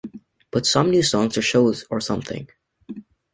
But, 0.49 0.65
some 0.65 0.89
new 0.89 1.03
songs 1.03 1.37
or 1.37 1.43
shows 1.43 1.85
or 1.91 2.01
something. 2.01 2.47